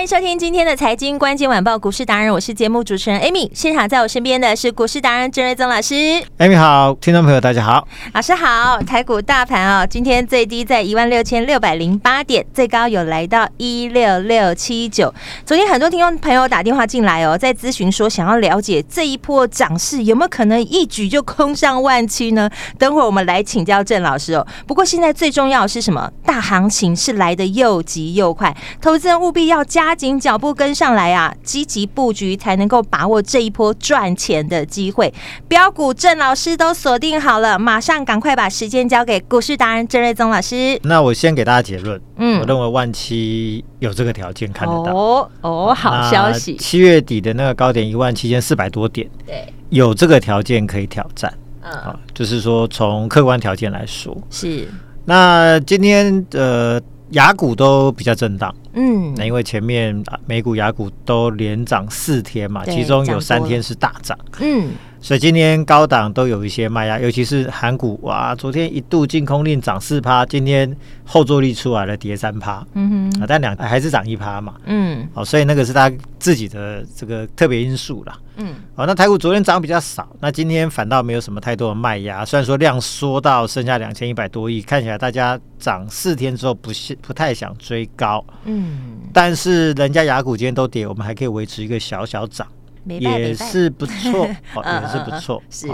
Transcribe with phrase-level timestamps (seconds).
[0.00, 3.50] 欢迎收听今天的财经关键晚报股市达人，我是节目主持人 Amy。
[3.52, 5.94] 现场在我身边的是股市达人郑瑞宗老师。
[6.38, 8.80] Amy 好，听众朋友大家好，老师好。
[8.80, 15.12] 台股大盘啊，今天最低在一万六千六百零八点，最高有来到一六六七九。
[15.44, 22.48] 昨天很多听众朋友打电话进来哦，在咨询说想要了解这一波涨势有没有可能一举就空上万七呢？
[22.78, 24.46] 等会儿我们来请教郑老师哦。
[24.66, 26.10] 不过现在最重要的是什么？
[26.24, 29.89] 大行情是来得又急又快，投资人务必要加。
[29.90, 31.34] 加紧脚步跟上来啊！
[31.42, 35.12] 积极布局才能够把握这一波赚钱的机会。
[35.48, 40.78] 标股郑老师都锁定好了，马上赶快把时间交给股市达人郑瑞宗老师。
[40.84, 44.94] 那我先给大家结论，嗯，我认为万七有这个条件看得到。
[44.94, 46.56] 哦哦，好消息！
[46.56, 51.34] 七月底的那个高点一万七千四百多点，对，有这个条件可以挑战。
[51.62, 54.68] 嗯，啊，就是说从客观条件来说是。
[55.04, 56.80] 那今天呃。
[57.10, 64.70] 亚股都比较震荡，嗯，那因为前面美股、雅股都连涨四天嘛，其中有三天是大涨，嗯。
[65.02, 92.46] 所以今天高档都有一些卖压，尤其是韩股哇，昨天一度净空令涨四趴，今天后坐力出来了，跌三趴，嗯哼，啊，但两还是涨一趴嘛，嗯，哦，所以那个是他自己的这个特别因素啦，嗯，哦，那台股昨天涨比较少，那今天反倒没有什么太多的卖压，虽然说量缩到剩下两千一百多亿，看起来大家涨四天之后不是不太想追高，嗯，但是人家雅股今天都跌，我们还可以维持一个小小涨。
[92.86, 95.68] 也是不错，哦，也是不错， 是。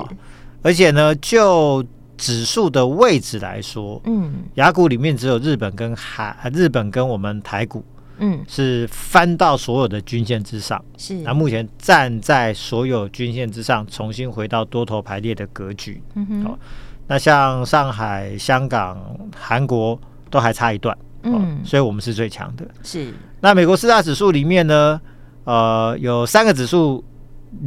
[0.63, 1.85] 而且呢，就
[2.17, 7.85] 指数的位置来说，嗯，雅股里面只有日本跟韩，日本跟我们台股，
[8.19, 11.15] 嗯，是翻到所有的均线之上，是。
[11.17, 16.45] 那目前站在所有均线之上，重新回到多头排列的格局，嗯哼。
[16.47, 16.59] 哦，
[17.07, 18.99] 那像上海、香港、
[19.39, 23.13] 韩国都还差一段，嗯，所以我们是最强的，是。
[23.41, 25.01] 那美国四大指数里面呢？
[25.47, 27.03] 呃，有三个指数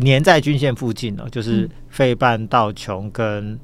[0.02, 3.58] 粘在均线附近哦，就是费半、道琼跟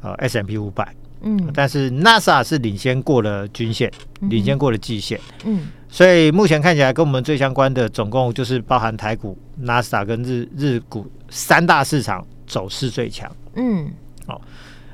[0.00, 13.90] 呃 S M P 五百，嗯，但是 NASA 是领先过了均线，嗯、领先过了季线，嗯，所以目前看起来跟我们最相关的，总共就是包含台股、NASA 跟日日股三大市场走势最强，嗯，
[14.26, 14.40] 好、哦，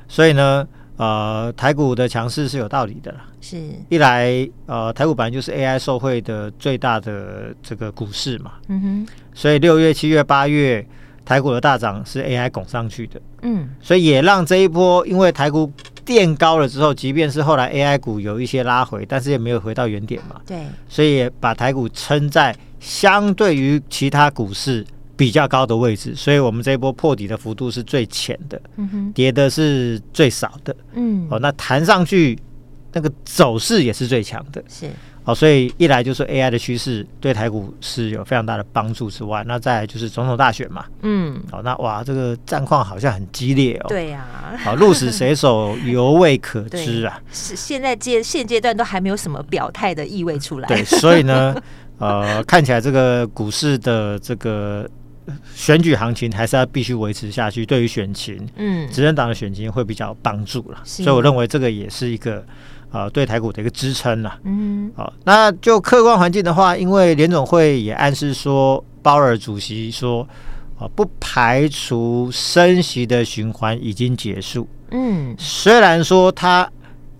[0.07, 0.67] 所以呢。
[0.97, 3.25] 呃，台股的强势是有道理的啦。
[3.41, 3.57] 是，
[3.89, 8.51] 一来，呃，台股本来就是 AI 受惠的最大的这个股市嘛。
[8.67, 9.07] 嗯哼。
[9.33, 10.85] 所以六月、七月、八月
[11.25, 13.19] 台股的大涨是 AI 拱上去的。
[13.41, 13.69] 嗯。
[13.81, 15.71] 所以也让这一波，因为台股
[16.05, 20.39] 垫高了之后，即便是后来 AI 股有一些拉回，但是也没有回到原点嘛。
[20.45, 20.59] 对。
[20.87, 24.85] 所以也把台股撑在相对于其他股市。
[25.23, 32.37] 比较高的位置，所以我们这一波破底的幅度是最浅的，嗯哼，跌的是最少的，嗯，哦，那弹上去
[32.91, 34.89] 那个走势也是最强的，是，
[35.23, 44.25] 哦，所以一来就是 AI 的趋势对台股是有非常大的帮助之外，那再来就是总统大选嘛，嗯，哦，那哇，这个战况好像很激烈哦，对呀，
[44.61, 51.55] 好，鹿死谁手犹未可知啊， 是现在阶现阶段都还没有什么表态的意味出来，对，所以呢，
[51.97, 54.85] 呃，看起来这个股市的这个。
[55.55, 62.45] 选举行情还是要必须维持下去，对于选情，嗯，执政党的选情会比较有帮助了，所以我认为这个也是一个
[62.91, 70.27] 呃对台股的一个支撑了，嗯，好，那就客观环境的话，因为联总会也暗示说，鲍尔主席说，
[70.77, 76.69] 啊，不排除升息的循环已经结束，嗯，虽然说他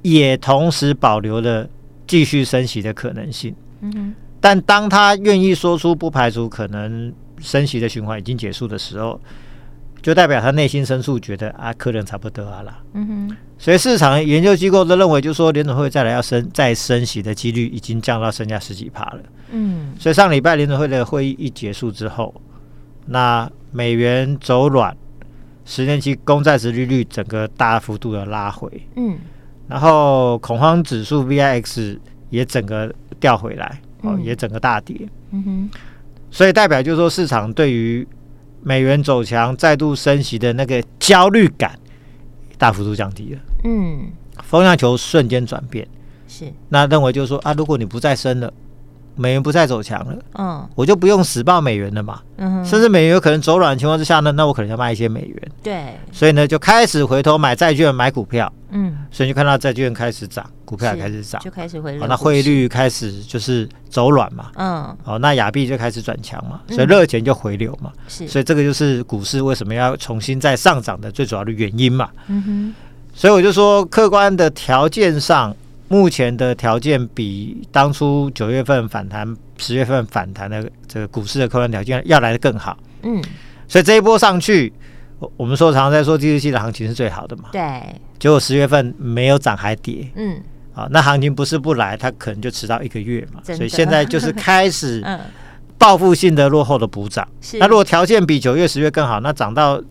[0.01, 1.67] 也同时保留了
[2.05, 7.13] 继续升息的可能性，嗯，但当他愿意说出不排除可能。
[7.39, 9.19] 升息的循环已经结束的时候，
[10.01, 12.81] 就代表他内心深处觉得啊，可能差不多啊啦。
[12.93, 19.19] 嗯哼，所以市场研究机构都认为，就是说联准会再来要升再升息的几率已经降到剩下十几趴了。
[19.51, 22.33] 嗯，所以上礼拜联准会的会议一结束之后，
[23.05, 24.95] 那美元走软，
[25.63, 28.69] 十年期公债殖利率整个大幅度的拉回。
[28.97, 29.17] 嗯，
[29.67, 31.97] 然后恐慌指数 VIX
[32.29, 35.07] 也整个掉回来，哦，也整个大跌。
[35.31, 35.69] 嗯哼。
[36.33, 38.05] 所以代表就是说市场对于
[38.63, 41.77] 美元走强、再度升息的那个焦虑感
[42.57, 43.39] 大幅度降低了。
[43.65, 44.07] 嗯，
[44.43, 45.87] 风向球瞬间转变。
[46.27, 48.51] 是，那认为就是说啊，如果你不再升了。
[49.15, 72.75] 美元不再走强了，嗯，我就不用死抱美元了嘛，嗯哼，甚至美元有可能走软的情况之下呢，那我可能要卖一些美元，对，所以呢就开始回头买债券、买股票，嗯，所以就看到债券开始涨，股票也开始涨，就开始回哦，那汇率开始就是走软嘛，嗯，哦，那亚币就开始转强嘛，所以热钱就回流嘛，是，所以这个就是股市为什么要重新再上涨的最主要的原因嘛，嗯哼，
[73.13, 75.55] 所以我就说客观的条件上。
[75.89, 82.75] 目前的条件比当初九月份反弹、十月份反弹的这个股市的客观条件要来的更好。
[83.03, 83.21] 嗯，
[83.67, 84.73] 所以这一波上去，
[85.37, 87.45] 我们说常常在说第四季的行情是最好的嘛。
[87.51, 87.61] 对。
[88.19, 90.09] 结果十月份没有涨还跌。
[90.15, 90.41] 嗯。
[90.73, 93.41] 啊，那行情不是不来，它可能就迟到一个月嘛。
[93.43, 95.03] 所以现在就是开始
[95.77, 97.27] 报复性的落后的补涨。
[97.41, 97.57] 是。
[97.57, 99.81] 那如果条件比九月、十月更好，那涨到。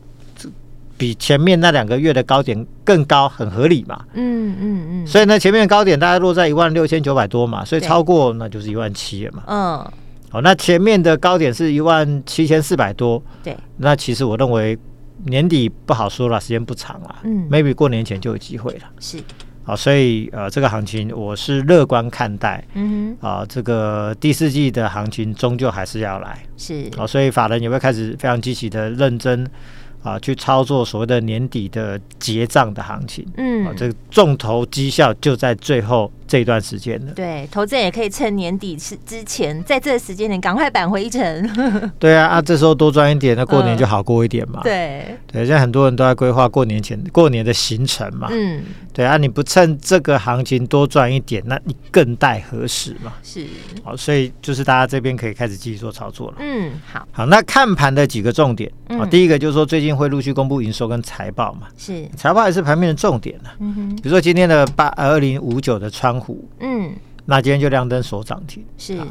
[0.98, 4.04] 比前面那两个月的高点更高，很合理嘛。
[4.12, 5.06] 嗯嗯嗯。
[5.06, 9.42] 所以呢，前面的高点大概落在一万六千九百多嘛，所以超过那就是一万七了嘛。
[9.48, 9.92] 嗯。
[10.30, 13.20] 好，那前面的高点是一万七千四百多。
[13.42, 13.56] 对。
[13.78, 14.78] 那其实我认为
[15.26, 17.16] 年底不好说了，时间不长了。
[17.24, 17.48] 嗯。
[17.50, 18.84] maybe 过年前就有机会了。
[19.00, 19.18] 是。
[19.64, 22.64] 好，所以呃，这个行情我是乐观看待。
[22.74, 23.26] 嗯哼。
[23.26, 26.38] 啊，这个第四季的行情终究还是要来。
[26.56, 26.90] 是。
[26.96, 29.48] 啊，所以法人也会开始非常积极的认真。
[30.02, 37.12] 啊，去操作所谓的年底的结账的行情，嗯，啊，这个重头绩效就在最后这一段时间了。
[37.12, 41.50] 对，投资人也可以趁年底之之前，在这个时间点赶快扳回一城。
[42.00, 44.60] 对啊，啊，这时候多赚一点，那过年就好过一点嘛。
[44.62, 48.28] 嗯、对，对，现在很多人都在规划过年前过年的行程嘛。
[48.32, 48.62] 嗯，
[48.92, 53.12] 对啊，你不趁这个行情多赚一点，那你更待何时嘛？
[53.22, 53.46] 是，
[53.84, 56.36] 好，所以就是大家这边可以开始继续做操作了。
[56.40, 59.92] 嗯，好，好，那看盘的几个重点啊，嗯、第一个就是说最近。
[59.92, 61.68] 会陆续公布营收跟财报嘛？
[61.76, 63.56] 是财报也是盘面的重点呢、啊。
[63.60, 66.94] 嗯哼，比如说今天的八二零五九的川湖，嗯，
[67.26, 68.64] 那今天就亮灯锁涨停。
[68.78, 69.06] 是，啊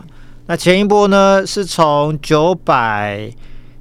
[0.47, 3.31] 那前一波呢是从九百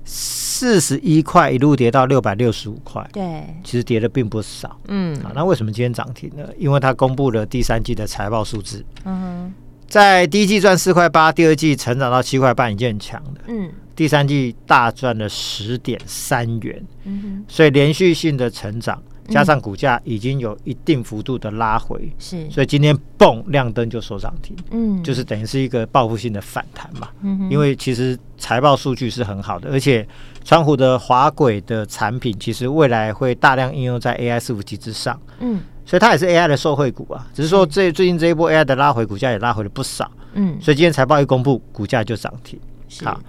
[0.04, 3.08] 四十一块一路跌到六百六十五块。
[3.12, 4.78] 对，其实跌的并不少。
[4.88, 6.44] 嗯，啊，那为什么今天涨停呢？
[6.58, 8.84] 因为它公布了第三季的财报数字。
[9.04, 9.52] 嗯，
[9.88, 13.40] 在第一季赚四块八，第二季成长到七块半，已经很强的。
[13.48, 13.70] 嗯。
[13.96, 30.06] 第三季大赚了十点三元，嗯哼，所以连续性的成长，加上股价已经有一定幅度的拉回，是，所以今天蹦亮灯就收涨停，嗯，就是等于是一个报复性的反弹嘛，嗯，因为其实财报数据是很好的，而且
[30.44, 42.58] 川湖的滑轨的产品其实未来会大量应用在 AI 伺服器之上，嗯，所以它也是 AI 的受惠股啊，只是说这最近这一波 AI 的拉回，股价也拉回了不少，嗯，所以今天财报一公布，股价就涨停，
[43.04, 43.20] 好。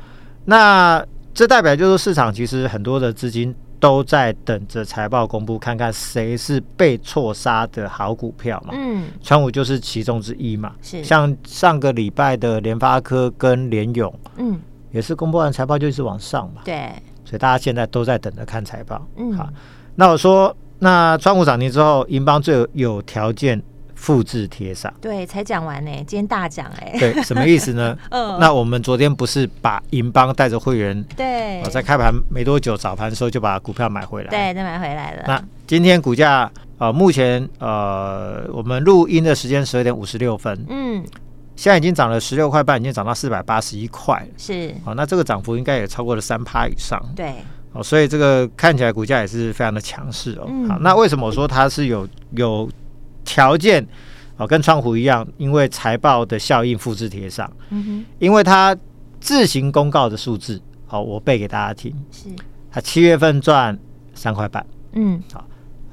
[0.46, 8.74] 那这代表就是市场其实很多的资金都在等着财报公布，看看谁是被错杀的好股票嘛。
[8.74, 10.74] 嗯，川股就是其中之一嘛。
[10.82, 14.58] 是，像上个礼拜的联发科跟联勇，嗯，
[14.92, 16.62] 也是公布完财报就一直往上嘛。
[16.64, 16.94] 对，
[17.26, 19.06] 所以大家现在都在等着看财报。
[19.18, 19.50] 嗯，好，
[19.96, 23.62] 那我说，那川股涨停之后，银邦最有条件。
[24.02, 27.96] 复制贴上，对，才讲完呢，今天大奖哎，对，什么意思呢？
[28.10, 35.24] 嗯，那我们昨天不是把银邦带着会员，对，在开盘没多久早盘的时候就把股票买回来，对，再买回来了。
[35.28, 41.06] 那今天股价呃，目前呃，我们录音的时间十二点五十六分，嗯，
[41.56, 47.36] 现在已经涨了十六块半，已经涨到四百八十一块，是，好，那这个涨幅应该也超过了三趴以上，对，
[47.74, 50.50] 哦，所以这个看起来股价也是非常的强势哦。
[50.68, 52.68] 好，那为什么我说它是有有？
[53.24, 53.86] 条件
[54.38, 57.52] 哦，跟川湖一样，因为财报的效应复制贴上。
[57.70, 58.76] 嗯哼，因为它
[59.20, 61.94] 自行公告的数字，好，我背给大家听。
[62.12, 62.28] 是，
[62.72, 63.78] 它七月份赚
[64.14, 64.66] 三块半。
[64.94, 65.46] 嗯，好，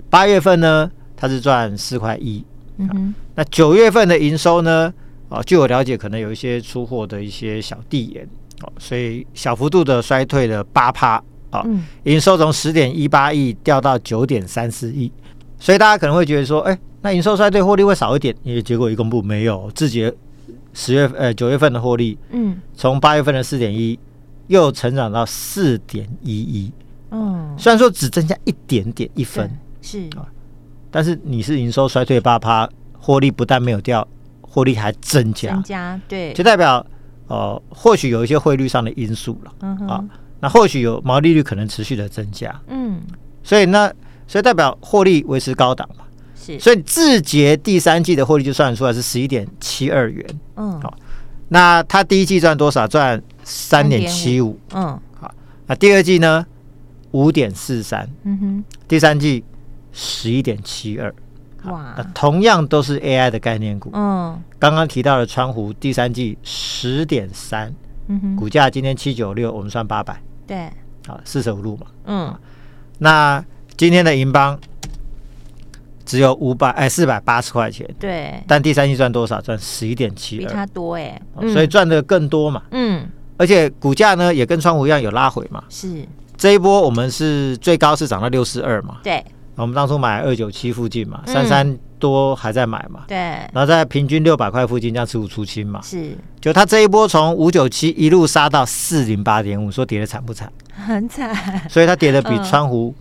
[0.08, 2.44] 八月份呢，它是赚四块一。
[2.78, 4.92] 嗯哼，那九月份的营收呢？
[5.28, 8.26] 哦，据我了解，可能有一些出货的一些小递延。
[8.62, 11.22] 哦，所以小幅度的衰退了八趴。
[11.50, 11.64] 啊，
[12.02, 15.10] 营收从十点一八亿掉到九点三四亿。
[15.58, 18.34] 所以大家可能会觉得说，哎，那营收衰退，获利会少一点。
[18.42, 20.12] 因为结果一公布，没有，自己
[20.72, 23.98] 十月呃九月份的获利，嗯，从八月份的四点一
[24.48, 26.72] 又成长到四点一一，
[27.10, 29.50] 嗯，虽然说只增加一点点一分，
[29.80, 30.00] 是。
[30.16, 30.26] 啊，
[30.90, 34.06] 但是你是营收衰退八趴，获利不但没有掉，
[34.40, 36.84] 获利还增加，增加，对，就代表
[37.28, 40.04] 呃或许有一些汇率上的因素了，嗯啊，
[40.40, 43.00] 那或许有毛利率可能持续的增加，嗯，
[43.42, 43.92] 所以那。
[44.30, 46.04] 所以代表获利维持高档嘛，
[46.40, 50.24] 是，所以字节第三季的获利就算出来是十一点七二元，
[50.56, 50.94] 嗯，好，
[51.48, 52.86] 那他第一季赚多少？
[52.86, 55.34] 赚三点七五，嗯，好，
[55.66, 56.46] 那第二季呢？
[57.12, 59.42] 五点四三，嗯哼，第三季
[59.92, 61.14] 十一点七二，
[61.64, 67.74] 哇，那同样都是 AI 的概念股，嗯，刚刚提到的川湖第三季十点三，
[68.08, 70.70] 嗯哼，股价今天七九六，我们算八百，对，
[71.06, 72.38] 好，四舍五入嘛，嗯，
[72.98, 73.42] 那
[73.76, 74.58] 今天的银邦。
[76.08, 77.86] 只有五百哎，四百八十块钱。
[78.00, 79.38] 对，但第三季赚多少？
[79.42, 81.20] 赚十一点七，比它多哎，
[81.52, 82.62] 所以赚的更多嘛。
[82.70, 85.62] 嗯，而且股价呢也跟川湖一样有拉回嘛。
[85.68, 86.02] 是，
[86.34, 88.96] 这一波我们是最高是涨到六四二嘛。
[89.02, 89.22] 对，
[89.56, 93.02] 我们当初买二九七附近嘛，三三多还在买嘛。
[93.06, 95.82] 对，然后在平均六百块附近这样持股出清嘛。
[95.82, 100.50] 是，就他这一波从五九七一路杀到四零八点五，说跌的惨不惨？
[100.72, 101.68] 很惨。
[101.68, 102.94] 所以它跌的比川湖。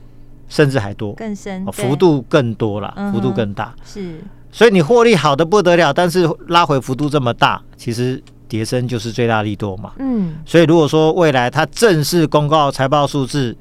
[0.48, 3.74] 甚至还多，更深，幅度更多了，幅度更大。
[3.84, 9.94] 是，所以你获利好的不得了，但是拉回幅度这么大，其实跌升就是最大利多嘛。
[10.00, 13.56] 嗯，所以如果说未来它正式公告财报数字，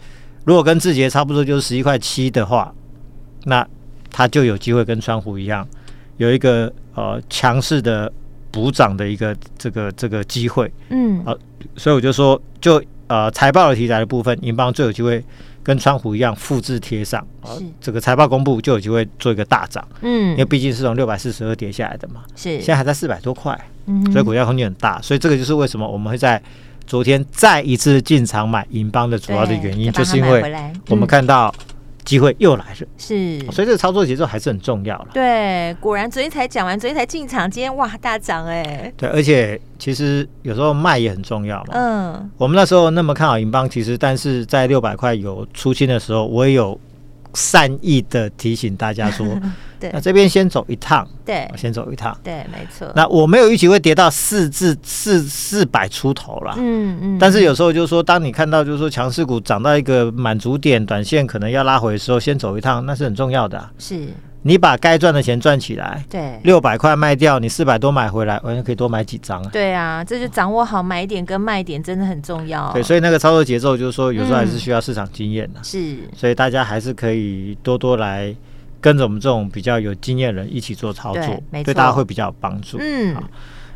[0.44, 2.72] 如果跟字节差不多就是十一块七的话，
[3.44, 3.66] 那
[4.10, 5.66] 它就有机会跟川湖一样，
[6.18, 8.10] 有一个呃强势的
[8.52, 10.72] 补涨的一个这个这个机会。
[10.90, 11.36] 嗯，好，
[11.76, 15.24] 所以我就说，就呃财报的题材的部分，银邦最有机会。
[15.66, 17.64] 跟川湖一样复制贴上，是。
[17.80, 22.60] 这个财报公布就有机会做一个大涨，嗯，因为毕竟是从六百四十二跌下来的嘛，是。
[22.60, 26.40] 现在还在四百多块，嗯，所以股价空间很大，所以这个就是为什么我们会在
[26.86, 30.40] 昨天再一次进场买银邦的主要的原因，就是因为
[30.88, 31.52] 我们看到。
[32.06, 35.08] 机会又来了，是，所以这个操作节奏还是很重要了。
[35.12, 38.90] 对，果然昨天才讲完，昨天才进场，今天哇大涨哎。
[38.96, 41.72] 对，而且其实有时候卖也很重要嘛。
[41.72, 46.80] 嗯，我们那时候那么看好银邦，其实但是在六百块有出清的时候，我也有。
[47.34, 49.26] 善意的提醒大家说，
[49.78, 52.90] 对，那这边先走一趟，对，先走一趟，对，没错。
[52.94, 57.18] 那我没有预期会跌到四至四四百出头了，嗯嗯。
[57.18, 64.08] 但是有时候就是说，当你看到就是说强势股涨到一个满足点，短线可能要拉回的时候，先走一趟，那是很重要的，是。
[64.42, 69.50] 你把该赚的钱赚起来，对，六百块卖掉，你四百多买回来，完全可以多买几张啊。
[69.52, 72.70] 对啊，这就掌握好买点跟卖点，真的很重要。
[72.72, 75.58] 对，所以那个操作节奏就是说，有时候还是需要市场经验的。
[75.64, 78.32] 是，所以大家还是可以多多来
[78.86, 82.78] 跟着我们这种比较有经验的人一起做操作，对，对大家会比较有帮助。
[82.80, 83.16] 嗯，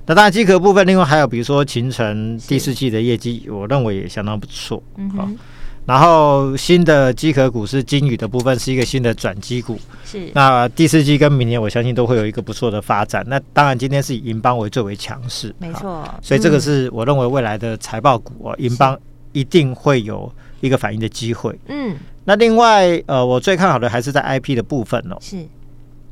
[0.07, 4.81] 那当然机壳部分，另外还有比如说秦城第四季的业绩，我认为也相当不错。
[4.97, 5.37] 嗯哼。
[5.85, 9.77] 然后新的机壳股是金宇的部分，是一个新的转机股。
[10.05, 13.25] 是，那第四季跟明年，我相信都会有一个不错的发展。
[13.27, 16.05] 那当然，今天是以银邦为最为强势，没错。
[16.23, 18.97] 所以这个是我认为未来的财报股啊，银邦
[19.33, 21.59] 一定会有一个反应的机会。
[21.67, 21.97] 嗯，
[22.31, 25.17] 那另外呃，我最看好的还是在 IP 的部分哦。
[25.21, 25.45] 是，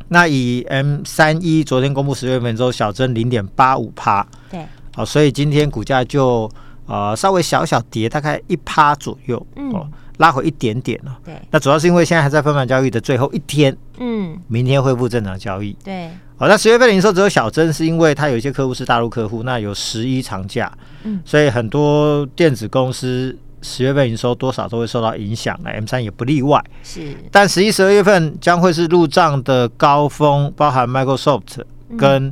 [0.08, 6.50] 那以 M 三一昨天公布十月份之后小增零点八五趴，对，好，所以今天股价就。
[6.90, 11.18] 呃，稍微小小跌，大概一趴左右，嗯、哦，拉回一点点了。
[11.22, 15.76] 对，那主要是因为现在还在分盘交易的最后一天，嗯，明天恢复正常交易。
[15.84, 16.08] 对，
[16.38, 20.72] 好、哦，那十月份零售只有小增，是因为它有一些客户是大陆客户，那有十一长假，
[21.02, 26.62] 嗯，所以很多电子公司十月份营收多少都会受到影响，那 M 三也不例外。
[26.82, 31.62] 是，但十一、十二月份将会是入账的高峰，包含 Microsoft
[31.96, 32.28] 跟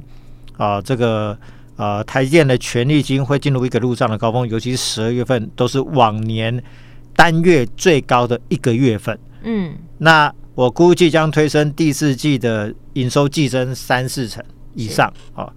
[0.56, 1.38] 啊、嗯呃、这个。
[1.78, 6.64] 呃，台积电的权利金会进入一个入账的高峰，尤其是十二月份都是往年
[7.14, 9.18] 单月最高的一个月份。
[9.42, 14.42] 嗯，那我估计将推升第四季的营收季增三四成
[14.72, 15.52] 以上啊，哦，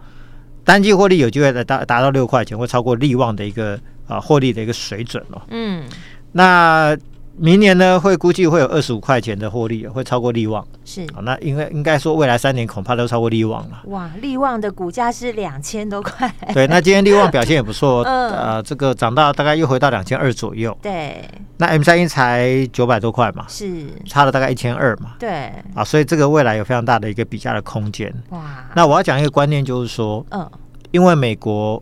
[0.66, 5.42] 单季获利有机会来达达到六块钱，会超过利旺的一个啊获利的一个水准哦。
[5.50, 5.86] 嗯，
[6.34, 6.98] 那。
[7.42, 10.68] 明年呢，会估计会有二十五块钱的获利，会超过利旺。
[10.84, 13.82] 是，好，那应该应该说未来三年恐怕都超过利旺了。
[13.86, 16.30] 哇，利旺的股价是两千多块。
[16.54, 20.78] 对，那今天利旺表现也不错， 嗯、呃，这个涨到大概又回到两千二左右。
[20.82, 21.24] 对，
[21.56, 25.14] 那 M 三一才九百多块嘛，是差了大概一千二嘛。
[25.18, 28.14] 对，啊，所以这个未来有非常大的一个比价的空间。
[28.32, 30.46] 哇，那我要讲一个观念，就是说，嗯，
[30.92, 31.82] 因为美国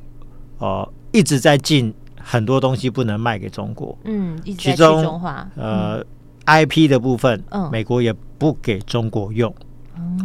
[0.59, 1.91] 呃一直在进。
[2.29, 5.21] 很多东西不能卖给中国，嗯，其中
[5.55, 6.03] 呃
[6.45, 9.49] ，IP 的部分，嗯，美国也不给中国用，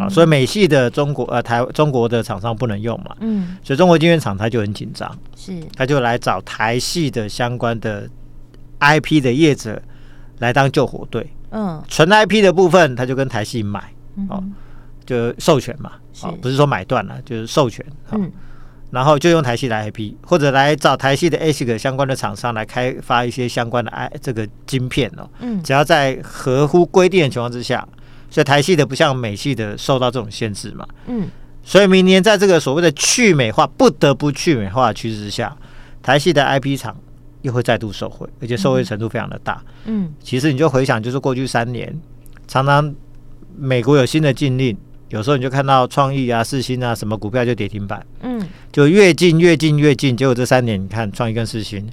[0.01, 8.09] 啊，所以美系的中国呃台中国的厂商不能用嘛，嗯，所以中国晶圆厂它就很紧张，是，他就来找台系的相关的
[8.81, 9.81] IP 的业者
[10.41, 13.93] 来当救火队，嗯，纯 IP 的部分他就跟台系买，
[14.29, 14.43] 哦，
[15.07, 15.93] 就授权嘛，
[16.23, 18.29] 啊，不是说买断了，就是授权，嗯。
[18.93, 25.27] 然后就用台系的 IP，或者来找台系的 ASIC 相关的厂商来开发一些相关的 I 这个晶片哦。
[25.41, 27.89] 嗯，只要在合乎规定的情况之下，
[28.31, 30.87] 所以台系的不像美系的受到这种限制嘛。
[31.07, 31.27] 嗯，
[31.65, 35.57] 所以明年在这个所谓的去美化不得不去美化的趋势之下，
[36.03, 36.95] 台系的 IP 厂
[37.41, 39.63] 又会再度受惠，而且受惠程度非常的大。
[39.87, 41.99] 嗯，其实你就回想，就是过去三年，
[42.47, 42.95] 常常
[43.57, 44.77] 美国有新的禁令，
[45.13, 48.05] 有时候你就看到创意啊、四新啊什么股票就跌停板。
[48.23, 48.43] 嗯，
[48.73, 51.87] 就越近越近越近，结果这三年你看创意跟四新。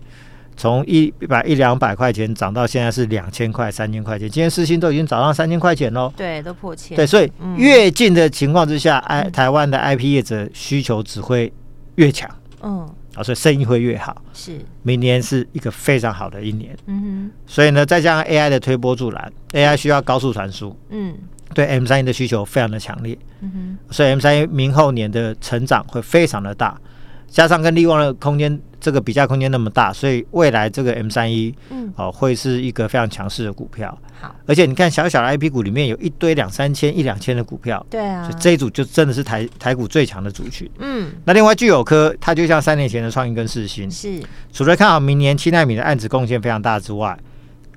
[0.56, 6.12] 从一百一两百块钱涨到现在是两千块、三千块钱，今天四新都已经涨到三千块钱喽。
[6.18, 6.98] 对，都破千。
[6.98, 11.52] 对，所以越近的情况之下，I、嗯、台湾的 IP 业者需求只会
[11.96, 12.30] 越强。
[12.62, 12.82] 嗯，
[13.16, 14.22] 啊，所以生意会越好。
[14.34, 16.76] 是，明年是一个非常好的一年。
[16.88, 17.32] 嗯哼。
[17.48, 20.76] 所以呢，再加上 AI 的推波助澜，AI 需要高速传输。
[20.90, 21.16] 嗯。
[21.54, 23.18] 对 M 三一的需求非常的强烈。
[23.42, 23.94] 嗯哼。
[23.94, 26.80] 所以 M 三一明后年的成长会非常的大。
[27.28, 33.96] 加上跟利旺的空间，这个比价空间那么大，所以未来这个 M 三一，嗯，哦，会是一个非常强势的股票。
[34.20, 40.68] 好，而且你看小小的 IP 股里面有一堆两三千、一两千的股票，对啊，所以这一组就真的是台台股最强的族群。
[40.80, 44.20] 嗯，那另外聚友科，它就像三年前的创意跟世芯，是
[44.52, 47.16] 除了看好明年七奈米的案子贡献非常大之外，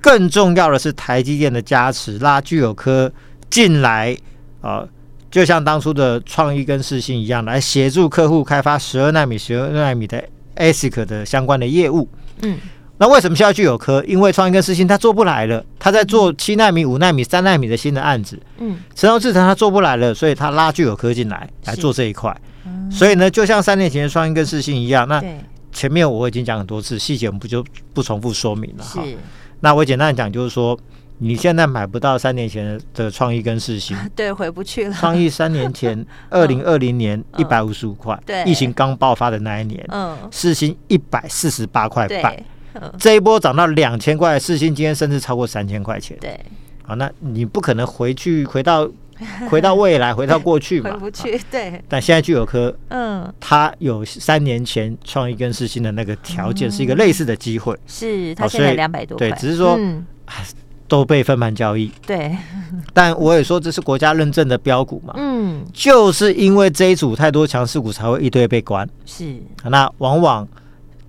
[0.01, 3.13] 更重要的是台积电的加持拉聚友科
[3.53, 4.17] 进来，
[4.63, 4.89] 呃。
[5.33, 10.23] 就像当初的创意跟世芯一样，来协助客户开发十二纳米、十二纳米的
[10.57, 12.07] ASIC 的相关的业务。
[12.43, 12.59] 嗯，
[12.99, 14.05] 那为什么需要具有科？
[14.07, 18.39] 因为创意跟世芯他做不来了，他在做七纳米、五纳米、三纳米的新的案子。
[18.59, 22.39] 嗯，成熟制程他做不来了，所以他拉具有科进来来做这一块。
[22.91, 25.25] 所以呢，就像三年前的创意跟世芯一样，那
[25.73, 29.03] 前面我已经讲很多次，细节我们不就不重复说明了哈。
[29.61, 30.79] 那我简单讲就是说。
[31.23, 34.93] 你现在买不到三年前的创意跟世芯， 对，回不去了。
[34.99, 42.37] 创意三年前， 二零二零年一百五十五块，对，疫情刚爆发的那一年，嗯，世芯一百四十八块半，
[42.99, 46.39] 这一波涨到两千块，世芯今天甚至超过三千块钱，对，
[46.83, 48.91] 好，那你不可能回去，回到
[49.49, 51.81] 回到未来，回到过去嘛，回不去，对。
[51.89, 59.79] 但现在聚友科，嗯，它有三年前创意跟世芯的那个条件，是一个类似的机会，是，它现在两百多块，对，只是说，
[60.93, 62.37] 都被分盘交易，对，
[62.93, 70.47] 但我也说这是国家认证的标股嘛，嗯，就是因为这一组太多强势股才会一堆被关，是，那往往。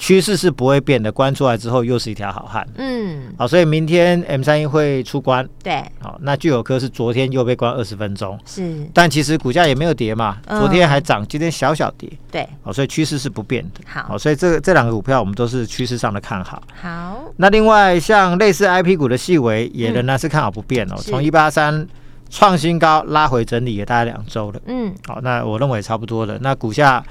[0.03, 2.67] 趋势是不会变的，关出来之后又是一条好汉。
[2.75, 5.47] 嗯，好，所以明天 M 三一会出关。
[5.63, 8.37] 对，好，那聚友科是昨天又被关二十分钟。
[8.45, 12.11] 是，但其实股价也没有跌嘛，昨天还涨，今天小小跌。
[12.29, 13.79] 对，好，所以趋势是不变的。
[13.85, 16.61] 好，所以这这两个股票我们都是趋势上的看好。
[16.81, 21.87] 好，那另外像类似 IP 股的细微也仍然是看好不变哦，从一八三
[22.29, 24.59] 创新高拉回整理也大概两周了。
[24.65, 26.37] 嗯，好，那我认为差不多了。
[26.41, 27.01] 那股价。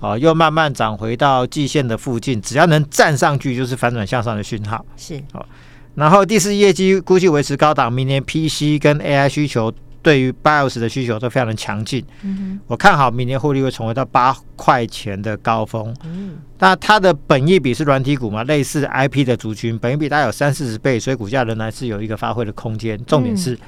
[0.00, 4.84] 啊，又慢慢涨回到季线的附近，只要能站上去，就是反转向上的讯号。
[4.96, 5.46] 是，好，
[5.94, 12.02] 然后第四业绩估计维持高档，明年 PC 跟 AI 需求对于 BIOS 的需求都非常的强劲。
[12.22, 15.94] 嗯哼，我看好明年获利会重回到八块钱的高峰。
[16.04, 22.98] 嗯，那它的本益比是软体股嘛，类似 IP 的族群，本益比大概有三四十倍，所以股价仍然是有一个发挥的空间。
[23.04, 23.52] 重点是。
[23.54, 23.58] 嗯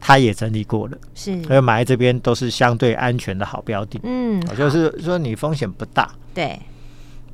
[0.00, 6.60] 他也整理过了，是，所以买在这边都是相对安全的好标的，嗯，就是说你风险不大，对，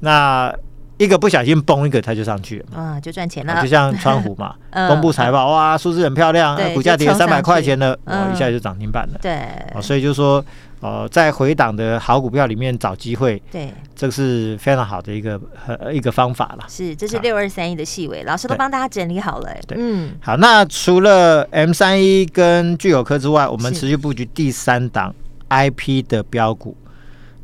[0.00, 0.54] 那
[0.98, 4.54] 一个不小心崩一个，它就上去了，啊，就赚钱了，就像川湖嘛，
[4.88, 9.38] 公布财报，哇，数字很漂亮，股价跌三百块钱了，哦，一下就涨停板了，对，
[9.82, 10.44] 所以就说。
[10.82, 16.64] 哦，在回档的好股票里面找机会，对，这是非常好的一个呃一个方法了。
[16.68, 19.48] 是，这是六二三一的细微，老师都帮大家整理好了。
[19.68, 25.14] 对，嗯，好，那除了 M 三一跟聚友科之外，我们持续布局第三档
[25.50, 26.76] IP 的标股。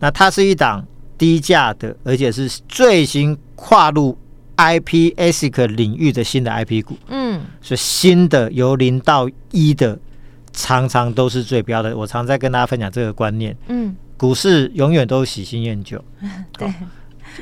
[0.01, 0.85] 那它是一档
[1.17, 4.19] 低价的，而且是最新跨入
[4.57, 6.97] IP ASIC 领域的新的 IP 股。
[7.07, 9.97] 嗯，是新的由零到一的。
[10.59, 13.57] 常常都是最标的，我常在跟大家分享这个观念。
[13.69, 16.03] 嗯，股市永远都喜新厌旧，
[16.59, 16.69] 对，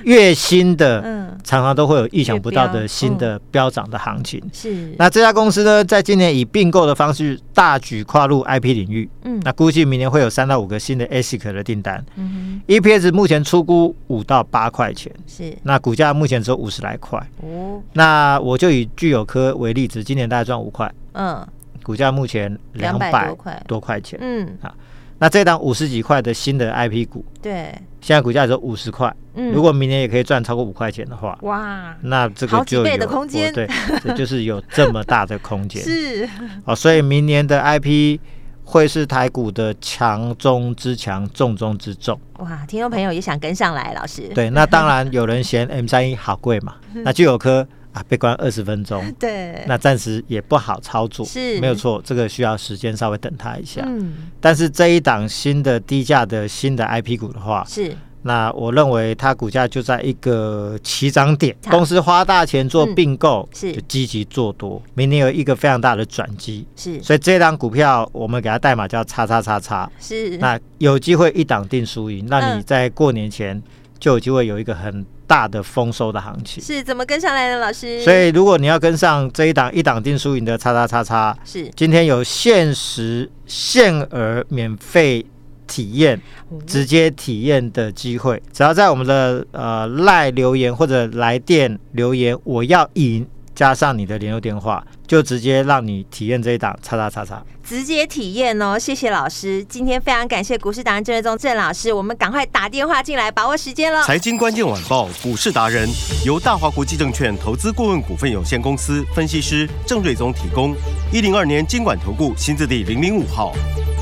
[0.04, 4.42] 越新的，嗯，常常都会有意想不到的新的飙涨的行情。
[4.52, 9.08] 是，那这家公司呢，在今年以并购的方式大举跨入 IP 领域。
[9.24, 12.04] 嗯，那估计明年会有三到五个新的 ASIC 的订单。
[12.16, 15.10] 嗯，EPS 目前出估五到八块钱。
[15.26, 17.18] 是，那股价目前只有五十来块。
[17.40, 20.92] 哦，那我就以聚友科为例子，今年大概赚五块。
[21.14, 21.46] 嗯。
[21.86, 23.32] 股价目前两百
[23.68, 24.00] 多块。
[24.00, 24.74] 钱，嗯，啊，
[25.18, 33.68] 那这档五十几块的新的 IP 股，对，现在股价只有五十块，嗯，如果明年也可以赚超过五块钱的话，哇，那这个就有好几倍的空间，对，
[34.02, 36.28] 这就是有这么大的空间， 是，
[36.64, 38.18] 哦，所以明年的 IP
[38.64, 47.64] 会是台股的强中之强，重中之重，哇，听众朋友也想跟上来，老师，对，那当然有人嫌 M 三一好贵嘛， 那聚友科。
[47.96, 51.58] 啊，被关二十分钟， 对，那暂时也不好操作，是。
[51.60, 53.82] 没有错，这个需要时间稍微等它一下。
[53.86, 57.96] 嗯，但是这一档新的低价的新的 IP 股的话，是。
[58.20, 63.72] 那我认为它股价就在一个起涨点，公司花大钱做并购，是。
[63.72, 73.62] 就积极做多，明年有一个非常大的转机，是，所以这档股票我们给它代码叫叉叉叉叉，是，那有机会一档定输赢，那你在过年前
[73.98, 78.02] 就有机会有一个很大的丰收的行情，是怎么跟上来的，老师？
[78.02, 85.26] 所以如果你要跟上这一档一档定输赢的叉叉叉叉，是今天有限时限额免费。
[85.68, 86.22] 体验
[86.64, 98.78] 直接体验的机会，只要在我们的呃赖留言或者来电留言，我要赢加上你的联络电话，就直接让你体验这一档叉叉叉叉，直接体验哦！
[98.78, 104.02] 谢谢老师，今天非常感谢股市达人郑瑞宗郑老师，我们赶快打电话进来，把握时间了。
[104.02, 105.88] 财经关键晚报股市达人
[106.26, 110.76] 由大华国际证券投资顾问股份有限公司分析师郑瑞宗提供，
[111.10, 113.54] 一零二年经管投顾新字第零零五号。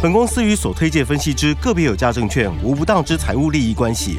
[0.02, 4.18] 本公司与所推介分析之个别有价证券无不当之财务利益关系。